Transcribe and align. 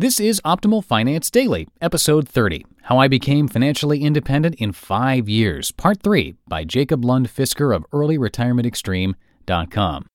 This 0.00 0.20
is 0.20 0.40
Optimal 0.44 0.84
Finance 0.84 1.28
Daily, 1.28 1.66
episode 1.80 2.28
30 2.28 2.64
How 2.82 2.98
I 2.98 3.08
Became 3.08 3.48
Financially 3.48 4.04
Independent 4.04 4.54
in 4.54 4.70
Five 4.70 5.28
Years, 5.28 5.72
part 5.72 6.04
3 6.04 6.36
by 6.46 6.62
Jacob 6.62 7.04
Lund 7.04 7.28
Fisker 7.28 7.74
of 7.74 7.84
EarlyRetirementExtreme.com. 7.90 10.06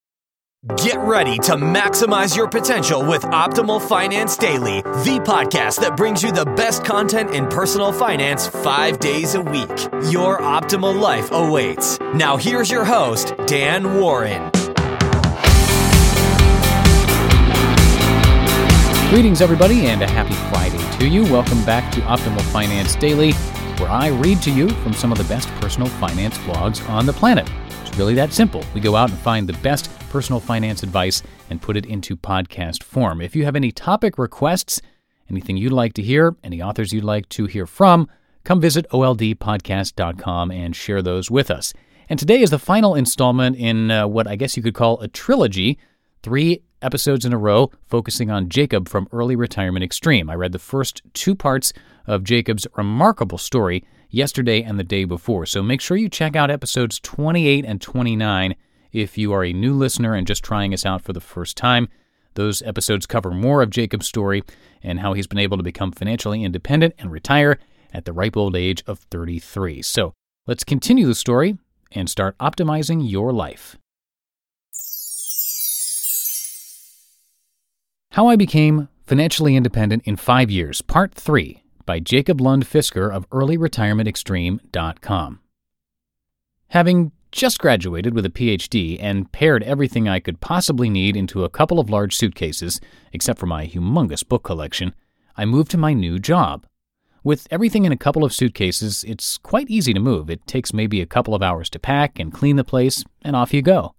Get 0.78 0.98
ready 1.00 1.38
to 1.40 1.56
maximize 1.56 2.34
your 2.34 2.48
potential 2.48 3.06
with 3.06 3.24
Optimal 3.24 3.86
Finance 3.86 4.38
Daily, 4.38 4.82
the 4.84 5.22
podcast 5.26 5.82
that 5.82 5.98
brings 5.98 6.24
you 6.24 6.32
the 6.32 6.46
best 6.46 6.86
content 6.86 7.32
in 7.32 7.50
personal 7.50 7.92
finance 7.92 8.48
five 8.48 9.00
days 9.00 9.36
a 9.36 9.42
week. 9.42 9.68
Your 10.10 10.40
optimal 10.40 10.98
life 10.98 11.30
awaits. 11.34 12.00
Now, 12.16 12.38
here's 12.38 12.72
your 12.72 12.86
host, 12.86 13.34
Dan 13.48 14.00
Warren. 14.00 14.50
Greetings, 19.14 19.44
everybody, 19.44 19.86
and 19.86 20.02
a 20.02 20.10
happy 20.10 20.34
Friday 20.50 20.98
to 20.98 21.08
you. 21.08 21.22
Welcome 21.32 21.64
back 21.66 21.92
to 21.92 22.02
Optimal 22.02 22.42
Finance 22.52 22.96
Daily, 22.96 23.34
where 23.78 23.92
I 23.92 24.08
read 24.08 24.42
to 24.42 24.50
you 24.50 24.68
from 24.68 24.94
some 24.94 25.12
of 25.12 25.20
the 25.20 25.24
best 25.26 25.48
personal 25.62 25.88
finance 25.88 26.36
blogs 26.40 26.90
on 26.90 27.06
the 27.06 27.14
planet. 27.14 27.48
It's 27.82 27.96
really 27.96 28.16
that 28.16 28.34
simple. 28.34 28.66
We 28.74 28.82
go 28.82 28.96
out 28.96 29.12
and 29.12 29.20
find 29.20 29.48
the 29.48 29.54
best 29.60 29.96
personal 30.10 30.40
finance 30.40 30.82
advice 30.82 31.22
and 31.52 31.62
put 31.62 31.78
it 31.78 31.86
into 31.86 32.18
podcast 32.18 32.82
form. 32.82 33.22
If 33.22 33.36
you 33.36 33.46
have 33.46 33.56
any 33.56 33.72
topic 33.72 34.18
requests, 34.18 34.82
anything 35.30 35.58
you'd 35.58 35.74
like 35.74 35.94
to 35.94 36.02
hear, 36.02 36.36
any 36.44 36.64
authors 36.64 36.92
you'd 36.92 37.04
like 37.04 37.30
to 37.30 37.46
hear 37.46 37.68
from, 37.68 38.10
come 38.44 38.60
visit 38.60 38.90
oldpodcast.com 38.90 40.50
and 40.50 40.76
share 40.76 41.04
those 41.04 41.30
with 41.30 41.52
us. 41.52 41.72
And 42.10 42.18
today 42.18 42.42
is 42.42 42.50
the 42.50 42.58
final 42.58 42.96
installment 42.96 43.58
in 43.58 43.92
uh, 43.92 44.08
what 44.08 44.26
I 44.26 44.38
guess 44.38 44.58
you 44.58 44.64
could 44.64 44.74
call 44.74 45.00
a 45.02 45.08
trilogy. 45.08 45.78
Three 46.24 46.64
episodes 46.84 47.26
in 47.26 47.34
a 47.34 47.38
row 47.38 47.72
focusing 47.88 48.30
on 48.30 48.50
Jacob 48.50 48.88
from 48.88 49.08
Early 49.12 49.36
Retirement 49.36 49.84
Extreme. 49.84 50.30
I 50.30 50.36
read 50.36 50.52
the 50.52 50.60
first 50.60 51.02
two 51.14 51.34
parts 51.34 51.74
of 52.06 52.24
Jacob's 52.24 52.68
remarkable 52.76 53.38
story 53.38 53.84
yesterday 54.10 54.62
and 54.62 54.78
the 54.78 54.84
day 54.84 55.06
before, 55.06 55.46
so 55.46 55.64
make 55.64 55.82
sure 55.82 55.98
you 55.98 56.10
check 56.10 56.36
out 56.36 56.52
episodes 56.52 57.00
28 57.00 57.66
and 57.66 57.82
29 57.82 58.56
if 58.92 59.18
you 59.18 59.34
are 59.34 59.44
a 59.44 59.54
new 59.54 59.74
listener 59.74 60.14
and 60.14 60.28
just 60.28 60.44
trying 60.44 60.74
us 60.74 60.86
out 60.86 61.02
for 61.02 61.14
the 61.14 61.22
first 61.22 61.58
time. 61.58 61.90
Those 62.36 62.62
episodes 62.62 63.06
cover 63.06 63.32
more 63.32 63.62
of 63.62 63.70
Jacob's 63.70 64.08
story 64.08 64.44
and 64.82 65.00
how 65.00 65.14
he's 65.14 65.28
been 65.28 65.40
able 65.40 65.58
to 65.58 65.64
become 65.64 65.92
financially 65.92 66.44
independent 66.44 66.94
and 66.98 67.12
retire 67.12 67.60
at 67.94 68.06
the 68.06 68.14
ripe 68.14 68.38
old 68.38 68.56
age 68.56 68.84
of 68.88 69.00
33. 69.12 69.82
So 69.82 70.14
let's 70.48 70.64
continue 70.64 71.08
the 71.08 71.16
story 71.16 71.58
and 71.92 72.10
start 72.10 72.38
optimizing 72.40 73.10
your 73.10 73.32
life. 73.32 73.78
How 78.14 78.28
I 78.28 78.36
Became 78.36 78.90
Financially 79.08 79.56
Independent 79.56 80.04
in 80.06 80.18
Five 80.18 80.52
Years, 80.52 80.84
Part 80.84 81.16
3 81.16 81.64
by 81.88 82.00
Jacob 82.00 82.40
Lund 82.40 82.64
Fisker 82.64 83.12
of 83.12 83.28
EarlyRetirementExtreme.com. 83.32 85.40
Having 86.68 87.12
just 87.32 87.58
graduated 87.58 88.14
with 88.14 88.28
a 88.28 88.30
PhD 88.30 89.00
and 89.02 89.32
pared 89.32 89.64
everything 89.64 90.08
I 90.08 90.20
could 90.20 90.40
possibly 90.40 90.92
need 90.92 91.18
into 91.18 91.44
a 91.44 91.50
couple 91.50 91.80
of 91.80 91.90
large 91.90 92.16
suitcases, 92.16 92.80
except 93.14 93.40
for 93.40 93.48
my 93.48 93.66
humongous 93.66 94.24
book 94.24 94.44
collection, 94.44 94.94
I 95.36 95.46
moved 95.46 95.72
to 95.72 95.80
my 95.80 95.94
new 95.94 96.20
job. 96.20 96.68
With 97.24 97.48
everything 97.50 97.86
in 97.86 97.92
a 97.92 97.98
couple 97.98 98.24
of 98.24 98.32
suitcases, 98.32 99.04
it's 99.06 99.40
quite 99.40 99.72
easy 99.72 99.92
to 99.92 100.00
move. 100.00 100.30
It 100.30 100.46
takes 100.46 100.72
maybe 100.72 101.02
a 101.02 101.08
couple 101.08 101.34
of 101.34 101.42
hours 101.42 101.68
to 101.72 101.80
pack 101.80 102.20
and 102.20 102.32
clean 102.32 102.58
the 102.58 102.64
place, 102.64 103.04
and 103.24 103.36
off 103.36 103.56
you 103.56 103.64
go. 103.64 103.96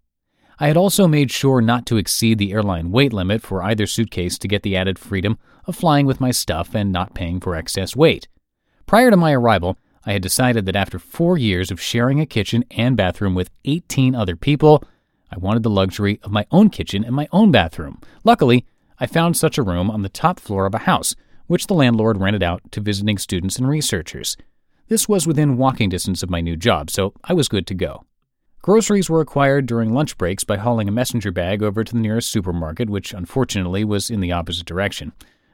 I 0.58 0.68
had 0.68 0.76
also 0.76 1.08
made 1.08 1.30
sure 1.30 1.60
not 1.60 1.84
to 1.86 1.96
exceed 1.96 2.38
the 2.38 2.52
airline 2.52 2.92
weight 2.92 3.12
limit 3.12 3.42
for 3.42 3.62
either 3.62 3.86
suitcase 3.86 4.38
to 4.38 4.48
get 4.48 4.62
the 4.62 4.76
added 4.76 4.98
freedom 4.98 5.38
of 5.66 5.76
flying 5.76 6.06
with 6.06 6.20
my 6.20 6.30
stuff 6.30 6.74
and 6.74 6.92
not 6.92 7.14
paying 7.14 7.40
for 7.40 7.56
excess 7.56 7.96
weight. 7.96 8.28
Prior 8.86 9.10
to 9.10 9.16
my 9.16 9.32
arrival, 9.32 9.76
I 10.06 10.12
had 10.12 10.22
decided 10.22 10.66
that 10.66 10.76
after 10.76 10.98
four 10.98 11.38
years 11.38 11.70
of 11.70 11.80
sharing 11.80 12.20
a 12.20 12.26
kitchen 12.26 12.64
and 12.70 12.96
bathroom 12.96 13.34
with 13.34 13.50
18 13.64 14.14
other 14.14 14.36
people, 14.36 14.84
I 15.32 15.38
wanted 15.38 15.62
the 15.62 15.70
luxury 15.70 16.20
of 16.22 16.30
my 16.30 16.46
own 16.50 16.70
kitchen 16.70 17.02
and 17.02 17.14
my 17.14 17.26
own 17.32 17.50
bathroom. 17.50 18.00
Luckily, 18.22 18.66
I 19.00 19.06
found 19.06 19.36
such 19.36 19.58
a 19.58 19.62
room 19.62 19.90
on 19.90 20.02
the 20.02 20.08
top 20.08 20.38
floor 20.38 20.66
of 20.66 20.74
a 20.74 20.80
house, 20.80 21.16
which 21.46 21.66
the 21.66 21.74
landlord 21.74 22.20
rented 22.20 22.42
out 22.42 22.62
to 22.72 22.80
visiting 22.80 23.18
students 23.18 23.58
and 23.58 23.68
researchers. 23.68 24.36
This 24.88 25.08
was 25.08 25.26
within 25.26 25.56
walking 25.56 25.88
distance 25.88 26.22
of 26.22 26.30
my 26.30 26.40
new 26.40 26.56
job, 26.56 26.90
so 26.90 27.14
I 27.24 27.32
was 27.32 27.48
good 27.48 27.66
to 27.68 27.74
go. 27.74 28.04
Groceries 28.64 29.10
were 29.10 29.20
acquired 29.20 29.66
during 29.66 29.92
lunch 29.92 30.16
breaks 30.16 30.42
by 30.42 30.56
hauling 30.56 30.88
a 30.88 30.90
messenger 30.90 31.30
bag 31.30 31.62
over 31.62 31.84
to 31.84 31.92
the 31.92 31.98
nearest 31.98 32.30
supermarket, 32.30 32.88
which 32.88 33.12
unfortunately 33.12 33.84
was 33.84 34.08
in 34.08 34.20
the 34.20 34.32
opposite 34.32 34.64
direction. 34.64 35.12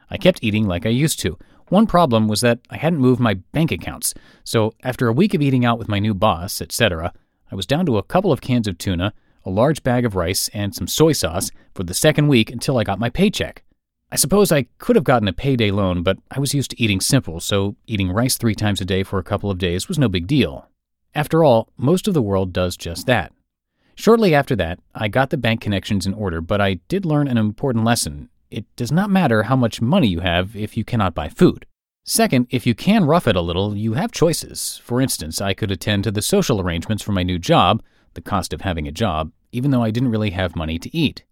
I 0.09 0.15
kept 0.15 0.41
eating 0.41 0.65
like 0.65 0.85
I 0.85 0.91
used 0.91 1.19
to. 1.19 1.37
One 1.67 1.87
problem 1.87 2.29
was 2.29 2.39
that 2.39 2.59
I 2.69 2.77
hadn't 2.77 3.01
moved 3.01 3.19
my 3.19 3.33
bank 3.33 3.69
accounts, 3.69 4.13
so 4.45 4.71
after 4.81 5.09
a 5.09 5.13
week 5.13 5.33
of 5.33 5.41
eating 5.41 5.65
out 5.65 5.77
with 5.77 5.89
my 5.89 5.99
new 5.99 6.13
boss, 6.13 6.61
etc., 6.61 7.11
I 7.51 7.55
was 7.55 7.65
down 7.65 7.85
to 7.87 7.97
a 7.97 8.03
couple 8.03 8.31
of 8.31 8.39
cans 8.39 8.65
of 8.65 8.77
tuna, 8.77 9.13
a 9.43 9.49
large 9.49 9.83
bag 9.83 10.05
of 10.05 10.15
rice, 10.15 10.49
and 10.53 10.73
some 10.73 10.87
soy 10.87 11.11
sauce 11.11 11.51
for 11.75 11.83
the 11.83 11.93
second 11.93 12.29
week 12.29 12.49
until 12.49 12.77
I 12.77 12.85
got 12.85 12.97
my 12.97 13.09
paycheck. 13.09 13.65
I 14.09 14.15
suppose 14.15 14.53
I 14.53 14.67
could 14.77 14.95
have 14.95 15.03
gotten 15.03 15.27
a 15.27 15.33
payday 15.33 15.71
loan, 15.71 16.01
but 16.01 16.17
I 16.31 16.39
was 16.39 16.53
used 16.53 16.71
to 16.71 16.81
eating 16.81 17.01
simple, 17.01 17.41
so 17.41 17.75
eating 17.87 18.09
rice 18.09 18.37
three 18.37 18.55
times 18.55 18.79
a 18.79 18.85
day 18.85 19.03
for 19.03 19.19
a 19.19 19.23
couple 19.23 19.51
of 19.51 19.57
days 19.57 19.89
was 19.89 19.99
no 19.99 20.07
big 20.07 20.27
deal. 20.27 20.70
After 21.13 21.43
all, 21.43 21.69
most 21.77 22.07
of 22.07 22.13
the 22.13 22.21
world 22.21 22.53
does 22.53 22.77
just 22.77 23.05
that. 23.07 23.33
Shortly 23.95 24.33
after 24.33 24.55
that, 24.55 24.79
I 24.95 25.09
got 25.09 25.29
the 25.29 25.37
bank 25.37 25.61
connections 25.61 26.05
in 26.05 26.13
order, 26.13 26.39
but 26.39 26.61
I 26.61 26.75
did 26.87 27.05
learn 27.05 27.27
an 27.27 27.37
important 27.37 27.83
lesson. 27.83 28.29
It 28.49 28.65
does 28.75 28.91
not 28.91 29.09
matter 29.09 29.43
how 29.43 29.55
much 29.55 29.81
money 29.81 30.07
you 30.07 30.21
have 30.21 30.55
if 30.55 30.77
you 30.77 30.83
cannot 30.85 31.13
buy 31.13 31.29
food. 31.29 31.65
Second, 32.03 32.47
if 32.49 32.65
you 32.65 32.73
can 32.73 33.05
rough 33.05 33.27
it 33.27 33.35
a 33.35 33.41
little, 33.41 33.75
you 33.75 33.93
have 33.93 34.11
choices. 34.11 34.81
For 34.83 35.01
instance, 35.01 35.39
I 35.39 35.53
could 35.53 35.69
attend 35.69 36.03
to 36.05 36.11
the 36.11 36.21
social 36.21 36.59
arrangements 36.59 37.03
for 37.03 37.11
my 37.11 37.23
new 37.23 37.37
job, 37.37 37.83
the 38.13 38.21
cost 38.21 38.53
of 38.53 38.61
having 38.61 38.87
a 38.87 38.91
job, 38.91 39.31
even 39.51 39.71
though 39.71 39.83
I 39.83 39.91
didn't 39.91 40.11
really 40.11 40.31
have 40.31 40.55
money 40.55 40.79
to 40.79 40.97
eat. 40.97 41.23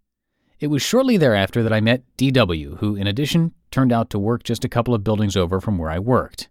It 0.59 0.68
was 0.68 0.81
shortly 0.81 1.18
thereafter 1.18 1.63
that 1.63 1.74
I 1.74 1.80
met 1.80 2.03
DW, 2.18 2.77
who, 2.80 2.95
in 2.95 3.07
addition, 3.07 3.53
turned 3.71 3.94
out 3.94 4.09
to 4.09 4.19
work 4.19 4.44
just 4.44 4.65
a 4.65 4.69
couple 4.69 4.94
of 4.94 5.03
buildings 5.06 5.38
over 5.38 5.62
from 5.62 5.77
where 5.77 5.89
I 5.89 6.00
worked. 6.00 6.50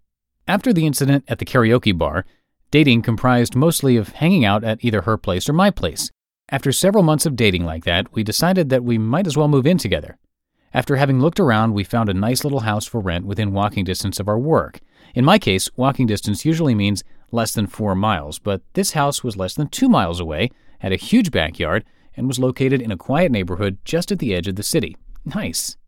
After 0.49 0.73
the 0.73 0.87
incident 0.87 1.25
at 1.29 1.39
the 1.39 1.45
karaoke 1.45 1.97
bar, 1.97 2.25
Dating 2.71 3.01
comprised 3.01 3.57
mostly 3.57 3.97
of 3.97 4.11
hanging 4.11 4.45
out 4.45 4.63
at 4.63 4.85
either 4.85 5.03
her 5.03 5.17
place 5.17 5.49
or 5.49 5.55
my 5.55 5.71
place. 5.71 6.11
After 6.51 6.71
several 6.71 7.03
months 7.03 7.25
of 7.25 7.37
dating 7.37 7.65
like 7.65 7.85
that, 7.85 8.13
we 8.13 8.23
decided 8.23 8.69
that 8.69 8.85
we 8.85 8.99
might 8.99 9.27
as 9.27 9.37
well 9.37 9.49
move 9.49 9.67
in 9.67 9.79
together. 9.79 10.19
After 10.75 10.97
having 10.97 11.19
looked 11.19 11.41
around, 11.41 11.73
we 11.73 11.83
found 11.83 12.11
a 12.11 12.15
nice 12.15 12.45
little 12.45 12.61
house 12.61 12.85
for 12.85 13.01
rent 13.01 13.25
within 13.25 13.53
walking 13.53 13.85
distance 13.85 14.21
of 14.21 14.29
our 14.29 14.39
work. 14.39 14.81
In 15.15 15.25
my 15.25 15.39
case, 15.39 15.71
walking 15.77 16.07
distance 16.07 16.45
usually 16.45 16.75
means 16.75 17.03
less 17.33 17.53
than 17.53 17.67
four 17.67 17.95
miles, 17.95 18.39
but 18.39 18.61
this 18.75 18.93
house 18.93 19.25
was 19.25 19.37
less 19.37 19.55
than 19.55 19.69
two 19.69 19.89
miles 19.89 20.21
away, 20.21 20.51
had 20.81 20.93
a 20.93 20.97
huge 20.97 21.31
backyard, 21.31 21.85
and 22.17 22.27
was 22.27 22.39
located 22.39 22.83
in 22.83 22.91
a 22.91 22.99
quiet 22.99 23.33
neighborhood 23.33 23.79
just 23.85 24.13
at 24.13 24.19
the 24.19 24.35
edge 24.35 24.47
of 24.47 24.57
the 24.57 24.63
city. 24.63 24.97
Nice. 25.25 25.79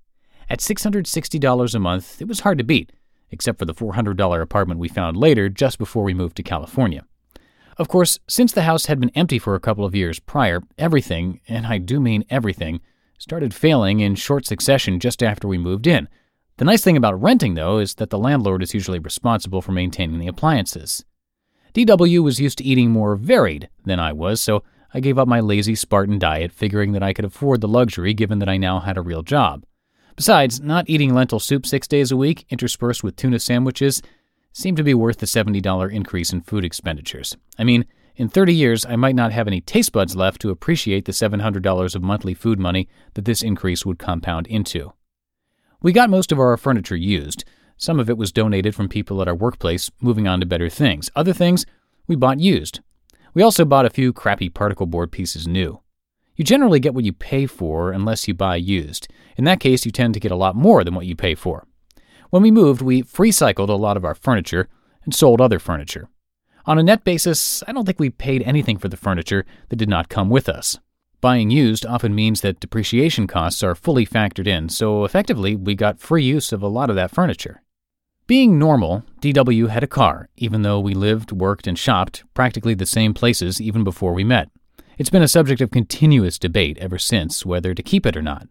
At 0.48 0.60
$660 0.60 1.74
a 1.74 1.78
month, 1.78 2.22
it 2.22 2.28
was 2.28 2.40
hard 2.40 2.56
to 2.58 2.64
beat, 2.64 2.90
except 3.30 3.58
for 3.58 3.64
the 3.64 3.74
$400 3.74 4.42
apartment 4.42 4.80
we 4.80 4.88
found 4.88 5.16
later 5.16 5.48
just 5.48 5.78
before 5.78 6.04
we 6.04 6.14
moved 6.14 6.36
to 6.36 6.42
California. 6.42 7.04
Of 7.76 7.88
course, 7.88 8.18
since 8.28 8.52
the 8.52 8.62
house 8.62 8.86
had 8.86 9.00
been 9.00 9.10
empty 9.14 9.38
for 9.38 9.54
a 9.54 9.60
couple 9.60 9.84
of 9.84 9.94
years 9.94 10.20
prior, 10.20 10.62
everything, 10.76 11.40
and 11.48 11.66
I 11.66 11.78
do 11.78 12.00
mean 12.00 12.24
everything, 12.28 12.80
started 13.18 13.54
failing 13.54 14.00
in 14.00 14.14
short 14.14 14.46
succession 14.46 15.00
just 15.00 15.22
after 15.22 15.48
we 15.48 15.58
moved 15.58 15.86
in. 15.86 16.08
The 16.58 16.64
nice 16.66 16.82
thing 16.82 16.96
about 16.96 17.20
renting, 17.20 17.54
though, 17.54 17.78
is 17.78 17.94
that 17.94 18.10
the 18.10 18.18
landlord 18.18 18.62
is 18.62 18.74
usually 18.74 18.98
responsible 18.98 19.62
for 19.62 19.72
maintaining 19.72 20.18
the 20.18 20.26
appliances. 20.26 21.04
DW 21.72 22.22
was 22.22 22.40
used 22.40 22.58
to 22.58 22.64
eating 22.64 22.90
more 22.90 23.16
varied 23.16 23.68
than 23.84 23.98
I 23.98 24.12
was, 24.12 24.42
so 24.42 24.62
I 24.92 25.00
gave 25.00 25.18
up 25.18 25.28
my 25.28 25.40
lazy 25.40 25.74
Spartan 25.74 26.18
diet, 26.18 26.52
figuring 26.52 26.92
that 26.92 27.02
I 27.02 27.12
could 27.12 27.24
afford 27.24 27.60
the 27.60 27.68
luxury 27.68 28.12
given 28.12 28.40
that 28.40 28.48
I 28.48 28.56
now 28.56 28.80
had 28.80 28.98
a 28.98 29.02
real 29.02 29.22
job. 29.22 29.64
Besides, 30.16 30.60
not 30.60 30.88
eating 30.88 31.14
lentil 31.14 31.40
soup 31.40 31.66
six 31.66 31.86
days 31.88 32.10
a 32.10 32.16
week, 32.16 32.44
interspersed 32.50 33.02
with 33.02 33.16
tuna 33.16 33.38
sandwiches, 33.38 34.02
seemed 34.52 34.76
to 34.76 34.82
be 34.82 34.94
worth 34.94 35.18
the 35.18 35.26
$70 35.26 35.92
increase 35.92 36.32
in 36.32 36.40
food 36.40 36.64
expenditures. 36.64 37.36
I 37.58 37.64
mean, 37.64 37.86
in 38.16 38.28
30 38.28 38.52
years, 38.52 38.84
I 38.84 38.96
might 38.96 39.14
not 39.14 39.32
have 39.32 39.46
any 39.46 39.60
taste 39.60 39.92
buds 39.92 40.16
left 40.16 40.40
to 40.42 40.50
appreciate 40.50 41.04
the 41.04 41.12
$700 41.12 41.94
of 41.94 42.02
monthly 42.02 42.34
food 42.34 42.58
money 42.58 42.88
that 43.14 43.24
this 43.24 43.42
increase 43.42 43.86
would 43.86 43.98
compound 43.98 44.46
into. 44.46 44.92
We 45.80 45.92
got 45.92 46.10
most 46.10 46.30
of 46.32 46.38
our 46.38 46.56
furniture 46.56 46.96
used. 46.96 47.44
Some 47.78 47.98
of 47.98 48.10
it 48.10 48.18
was 48.18 48.32
donated 48.32 48.74
from 48.74 48.90
people 48.90 49.22
at 49.22 49.28
our 49.28 49.34
workplace, 49.34 49.90
moving 50.02 50.28
on 50.28 50.40
to 50.40 50.46
better 50.46 50.68
things. 50.68 51.10
Other 51.16 51.32
things 51.32 51.64
we 52.06 52.16
bought 52.16 52.40
used. 52.40 52.80
We 53.32 53.42
also 53.42 53.64
bought 53.64 53.86
a 53.86 53.90
few 53.90 54.12
crappy 54.12 54.50
particle 54.50 54.86
board 54.86 55.12
pieces 55.12 55.48
new. 55.48 55.80
You 56.40 56.44
generally 56.44 56.80
get 56.80 56.94
what 56.94 57.04
you 57.04 57.12
pay 57.12 57.44
for 57.44 57.92
unless 57.92 58.26
you 58.26 58.32
buy 58.32 58.56
used. 58.56 59.08
In 59.36 59.44
that 59.44 59.60
case, 59.60 59.84
you 59.84 59.92
tend 59.92 60.14
to 60.14 60.20
get 60.20 60.32
a 60.32 60.36
lot 60.36 60.56
more 60.56 60.82
than 60.84 60.94
what 60.94 61.04
you 61.04 61.14
pay 61.14 61.34
for. 61.34 61.66
When 62.30 62.40
we 62.40 62.50
moved, 62.50 62.80
we 62.80 63.02
free 63.02 63.30
cycled 63.30 63.68
a 63.68 63.74
lot 63.74 63.98
of 63.98 64.06
our 64.06 64.14
furniture 64.14 64.66
and 65.04 65.14
sold 65.14 65.42
other 65.42 65.58
furniture. 65.58 66.08
On 66.64 66.78
a 66.78 66.82
net 66.82 67.04
basis, 67.04 67.62
I 67.68 67.72
don't 67.72 67.84
think 67.84 68.00
we 68.00 68.08
paid 68.08 68.42
anything 68.44 68.78
for 68.78 68.88
the 68.88 68.96
furniture 68.96 69.44
that 69.68 69.76
did 69.76 69.90
not 69.90 70.08
come 70.08 70.30
with 70.30 70.48
us. 70.48 70.78
Buying 71.20 71.50
used 71.50 71.84
often 71.84 72.14
means 72.14 72.40
that 72.40 72.60
depreciation 72.60 73.26
costs 73.26 73.62
are 73.62 73.74
fully 73.74 74.06
factored 74.06 74.46
in, 74.46 74.70
so 74.70 75.04
effectively, 75.04 75.54
we 75.54 75.74
got 75.74 76.00
free 76.00 76.24
use 76.24 76.52
of 76.52 76.62
a 76.62 76.68
lot 76.68 76.88
of 76.88 76.96
that 76.96 77.10
furniture. 77.10 77.60
Being 78.26 78.58
normal, 78.58 79.04
DW 79.20 79.68
had 79.68 79.84
a 79.84 79.86
car, 79.86 80.30
even 80.38 80.62
though 80.62 80.80
we 80.80 80.94
lived, 80.94 81.32
worked, 81.32 81.66
and 81.66 81.78
shopped 81.78 82.24
practically 82.32 82.72
the 82.72 82.86
same 82.86 83.12
places 83.12 83.60
even 83.60 83.84
before 83.84 84.14
we 84.14 84.24
met. 84.24 84.48
It's 85.00 85.08
been 85.08 85.22
a 85.22 85.28
subject 85.28 85.62
of 85.62 85.70
continuous 85.70 86.38
debate 86.38 86.76
ever 86.76 86.98
since 86.98 87.46
whether 87.46 87.72
to 87.72 87.82
keep 87.82 88.04
it 88.04 88.18
or 88.18 88.20
not. 88.20 88.48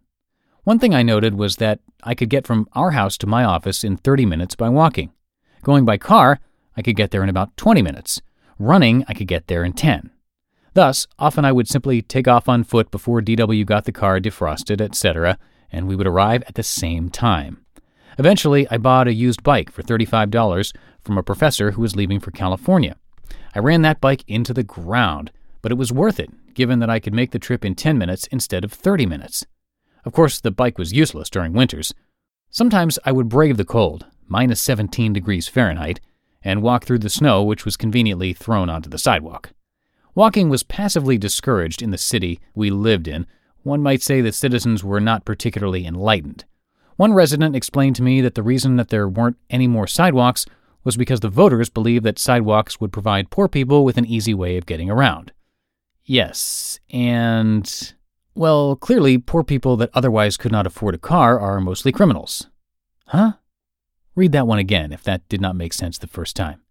One 0.63 0.79
thing 0.79 0.95
I 0.95 1.03
noted 1.03 1.35
was 1.35 1.57
that 1.57 1.79
I 2.03 2.15
could 2.15 2.31
get 2.31 2.47
from 2.47 2.67
our 2.73 2.89
house 2.89 3.19
to 3.19 3.27
my 3.27 3.43
office 3.43 3.83
in 3.83 3.97
30 3.97 4.25
minutes 4.25 4.55
by 4.55 4.67
walking. 4.67 5.11
Going 5.61 5.85
by 5.85 5.99
car, 5.99 6.39
I 6.75 6.81
could 6.81 6.95
get 6.95 7.11
there 7.11 7.21
in 7.21 7.29
about 7.29 7.55
20 7.55 7.83
minutes. 7.83 8.19
Running, 8.57 9.05
I 9.07 9.13
could 9.13 9.27
get 9.27 9.45
there 9.45 9.63
in 9.63 9.73
10. 9.73 10.09
Thus, 10.73 11.05
often 11.19 11.45
I 11.45 11.51
would 11.51 11.67
simply 11.67 12.01
take 12.01 12.27
off 12.27 12.49
on 12.49 12.63
foot 12.63 12.89
before 12.89 13.21
DW 13.21 13.63
got 13.67 13.85
the 13.85 13.91
car 13.91 14.19
defrosted, 14.19 14.81
etc., 14.81 15.37
and 15.71 15.87
we 15.87 15.95
would 15.95 16.07
arrive 16.07 16.41
at 16.47 16.55
the 16.55 16.63
same 16.63 17.11
time. 17.11 17.63
Eventually, 18.17 18.67
I 18.71 18.79
bought 18.79 19.07
a 19.07 19.13
used 19.13 19.43
bike 19.43 19.71
for 19.71 19.83
$35 19.83 20.75
from 20.99 21.15
a 21.15 21.21
professor 21.21 21.73
who 21.73 21.83
was 21.83 21.95
leaving 21.95 22.19
for 22.19 22.31
California. 22.31 22.95
I 23.53 23.59
ran 23.59 23.83
that 23.83 24.01
bike 24.01 24.23
into 24.27 24.51
the 24.51 24.63
ground, 24.63 25.31
but 25.61 25.71
it 25.71 25.77
was 25.77 25.91
worth 25.91 26.19
it, 26.19 26.53
given 26.53 26.79
that 26.79 26.89
I 26.89 26.99
could 26.99 27.13
make 27.13 27.31
the 27.31 27.39
trip 27.39 27.65
in 27.65 27.75
10 27.75 27.97
minutes 27.97 28.27
instead 28.27 28.63
of 28.63 28.71
30 28.71 29.05
minutes. 29.05 29.45
Of 30.05 30.13
course, 30.13 30.39
the 30.39 30.51
bike 30.51 30.77
was 30.77 30.93
useless 30.93 31.29
during 31.29 31.53
winters. 31.53 31.93
Sometimes 32.49 32.97
I 33.05 33.11
would 33.11 33.29
brave 33.29 33.57
the 33.57 33.65
cold, 33.65 34.05
minus 34.27 34.61
17 34.61 35.13
degrees 35.13 35.47
Fahrenheit, 35.47 35.99
and 36.41 36.61
walk 36.61 36.85
through 36.85 36.99
the 36.99 37.09
snow, 37.09 37.43
which 37.43 37.65
was 37.65 37.77
conveniently 37.77 38.33
thrown 38.33 38.69
onto 38.69 38.89
the 38.89 38.97
sidewalk. 38.97 39.51
Walking 40.15 40.49
was 40.49 40.63
passively 40.63 41.17
discouraged 41.17 41.81
in 41.81 41.91
the 41.91 41.97
city 41.97 42.39
we 42.55 42.69
lived 42.69 43.07
in. 43.07 43.27
One 43.63 43.81
might 43.81 44.01
say 44.01 44.21
that 44.21 44.35
citizens 44.35 44.83
were 44.83 44.99
not 44.99 45.25
particularly 45.25 45.85
enlightened. 45.85 46.45
One 46.95 47.13
resident 47.13 47.55
explained 47.55 47.95
to 47.97 48.03
me 48.03 48.19
that 48.21 48.35
the 48.35 48.43
reason 48.43 48.75
that 48.77 48.89
there 48.89 49.07
weren't 49.07 49.37
any 49.49 49.67
more 49.67 49.87
sidewalks 49.87 50.45
was 50.83 50.97
because 50.97 51.19
the 51.19 51.29
voters 51.29 51.69
believed 51.69 52.05
that 52.05 52.19
sidewalks 52.19 52.79
would 52.79 52.91
provide 52.91 53.29
poor 53.29 53.47
people 53.47 53.85
with 53.85 53.97
an 53.97 54.05
easy 54.05 54.33
way 54.33 54.57
of 54.57 54.65
getting 54.65 54.89
around. 54.89 55.31
Yes, 56.09 56.79
and 56.89 57.93
well, 58.33 58.75
clearly, 58.75 59.19
poor 59.19 59.43
people 59.43 59.77
that 59.77 59.91
otherwise 59.93 60.37
could 60.37 60.51
not 60.51 60.65
afford 60.65 60.95
a 60.95 60.97
car 60.97 61.39
are 61.39 61.61
mostly 61.61 61.91
criminals. 61.91 62.47
Huh? 63.05 63.33
Read 64.15 64.31
that 64.31 64.47
one 64.47 64.57
again 64.57 64.91
if 64.91 65.03
that 65.03 65.29
did 65.29 65.39
not 65.39 65.55
make 65.55 65.71
sense 65.71 65.99
the 65.99 66.07
first 66.07 66.35
time. 66.35 66.63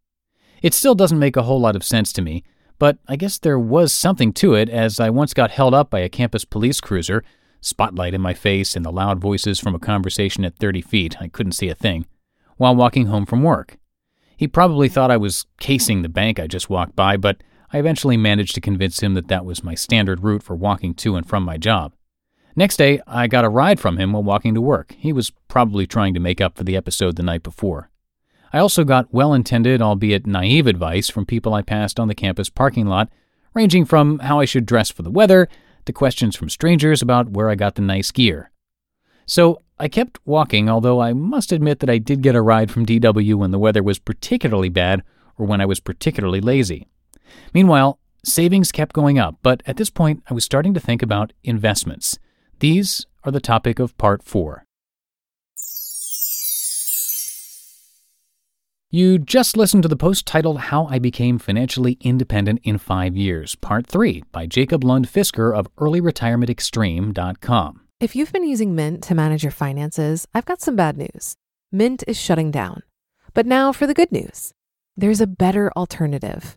It 0.60 0.74
still 0.74 0.96
doesn't 0.96 1.20
make 1.20 1.36
a 1.36 1.44
whole 1.44 1.60
lot 1.60 1.76
of 1.76 1.84
sense 1.84 2.12
to 2.14 2.22
me, 2.22 2.42
but 2.80 2.98
I 3.06 3.14
guess 3.14 3.38
there 3.38 3.60
was 3.60 3.92
something 3.92 4.32
to 4.32 4.54
it 4.54 4.68
as 4.68 4.98
I 4.98 5.08
once 5.08 5.32
got 5.34 5.52
held 5.52 5.72
up 5.72 5.88
by 5.88 6.00
a 6.00 6.08
campus 6.08 6.44
police 6.44 6.80
cruiser, 6.80 7.22
spotlight 7.60 8.14
in 8.14 8.20
my 8.20 8.34
face 8.34 8.74
and 8.74 8.84
the 8.84 8.90
loud 8.90 9.20
voices 9.20 9.60
from 9.60 9.72
a 9.72 9.78
conversation 9.78 10.44
at 10.44 10.56
30 10.56 10.82
feet, 10.82 11.22
I 11.22 11.28
couldn't 11.28 11.52
see 11.52 11.68
a 11.68 11.76
thing, 11.76 12.06
while 12.56 12.74
walking 12.74 13.06
home 13.06 13.24
from 13.24 13.44
work. 13.44 13.78
He 14.36 14.48
probably 14.48 14.88
thought 14.88 15.12
I 15.12 15.16
was 15.16 15.46
casing 15.60 16.02
the 16.02 16.08
bank 16.08 16.40
I 16.40 16.48
just 16.48 16.68
walked 16.68 16.96
by, 16.96 17.16
but 17.16 17.40
I 17.72 17.78
eventually 17.78 18.16
managed 18.16 18.54
to 18.54 18.60
convince 18.60 19.00
him 19.00 19.14
that 19.14 19.28
that 19.28 19.44
was 19.44 19.62
my 19.62 19.74
standard 19.74 20.22
route 20.22 20.42
for 20.42 20.56
walking 20.56 20.94
to 20.94 21.16
and 21.16 21.28
from 21.28 21.42
my 21.42 21.58
job. 21.58 21.92
Next 22.56 22.76
day, 22.76 23.00
I 23.06 23.26
got 23.26 23.44
a 23.44 23.50
ride 23.50 23.78
from 23.78 23.98
him 23.98 24.12
while 24.12 24.22
walking 24.22 24.54
to 24.54 24.60
work. 24.60 24.94
He 24.98 25.12
was 25.12 25.30
probably 25.48 25.86
trying 25.86 26.14
to 26.14 26.20
make 26.20 26.40
up 26.40 26.56
for 26.56 26.64
the 26.64 26.76
episode 26.76 27.16
the 27.16 27.22
night 27.22 27.42
before. 27.42 27.90
I 28.52 28.58
also 28.58 28.84
got 28.84 29.12
well 29.12 29.34
intended, 29.34 29.82
albeit 29.82 30.26
naive 30.26 30.66
advice 30.66 31.10
from 31.10 31.26
people 31.26 31.52
I 31.52 31.62
passed 31.62 32.00
on 32.00 32.08
the 32.08 32.14
campus 32.14 32.48
parking 32.48 32.86
lot, 32.86 33.10
ranging 33.54 33.84
from 33.84 34.20
how 34.20 34.40
I 34.40 34.46
should 34.46 34.66
dress 34.66 34.90
for 34.90 35.02
the 35.02 35.10
weather 35.10 35.48
to 35.84 35.92
questions 35.92 36.36
from 36.36 36.48
strangers 36.48 37.02
about 37.02 37.30
where 37.30 37.50
I 37.50 37.54
got 37.54 37.74
the 37.74 37.82
nice 37.82 38.10
gear. 38.10 38.50
So 39.26 39.62
I 39.78 39.88
kept 39.88 40.18
walking, 40.24 40.70
although 40.70 41.00
I 41.00 41.12
must 41.12 41.52
admit 41.52 41.80
that 41.80 41.90
I 41.90 41.98
did 41.98 42.22
get 42.22 42.34
a 42.34 42.42
ride 42.42 42.70
from 42.70 42.86
DW 42.86 43.34
when 43.34 43.50
the 43.50 43.58
weather 43.58 43.82
was 43.82 43.98
particularly 43.98 44.70
bad 44.70 45.02
or 45.36 45.46
when 45.46 45.60
I 45.60 45.66
was 45.66 45.80
particularly 45.80 46.40
lazy. 46.40 46.88
Meanwhile, 47.52 47.98
savings 48.24 48.72
kept 48.72 48.92
going 48.92 49.18
up, 49.18 49.36
but 49.42 49.62
at 49.66 49.76
this 49.76 49.90
point 49.90 50.22
I 50.28 50.34
was 50.34 50.44
starting 50.44 50.74
to 50.74 50.80
think 50.80 51.02
about 51.02 51.32
investments. 51.44 52.18
These 52.60 53.06
are 53.24 53.32
the 53.32 53.40
topic 53.40 53.78
of 53.78 53.96
part 53.98 54.22
four. 54.22 54.64
You 58.90 59.18
just 59.18 59.56
listened 59.56 59.82
to 59.82 59.88
the 59.88 59.96
post 59.96 60.24
titled 60.24 60.60
How 60.60 60.86
I 60.86 60.98
Became 60.98 61.38
Financially 61.38 61.98
Independent 62.00 62.60
in 62.64 62.78
Five 62.78 63.18
Years, 63.18 63.54
Part 63.54 63.86
3 63.86 64.22
by 64.32 64.46
Jacob 64.46 64.82
Lund 64.82 65.06
Fisker 65.06 65.54
of 65.54 65.68
EarlyRetirementExtreme.com. 65.76 67.80
If 68.00 68.16
you've 68.16 68.32
been 68.32 68.48
using 68.48 68.74
Mint 68.74 69.02
to 69.02 69.14
manage 69.14 69.42
your 69.42 69.52
finances, 69.52 70.26
I've 70.32 70.46
got 70.46 70.62
some 70.62 70.74
bad 70.74 70.96
news. 70.96 71.36
Mint 71.70 72.02
is 72.06 72.16
shutting 72.16 72.50
down. 72.50 72.82
But 73.34 73.44
now 73.44 73.72
for 73.72 73.86
the 73.86 73.92
good 73.92 74.10
news 74.10 74.54
there's 74.96 75.20
a 75.20 75.26
better 75.26 75.70
alternative 75.76 76.56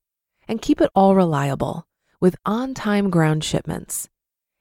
And 0.47 0.61
keep 0.61 0.81
it 0.81 0.89
all 0.95 1.15
reliable 1.15 1.87
with 2.19 2.35
on 2.45 2.73
time 2.73 3.09
ground 3.09 3.43
shipments. 3.43 4.09